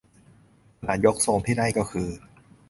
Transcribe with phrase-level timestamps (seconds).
[0.79, 2.09] ขนาดยกทรงที่ได้ก็คือ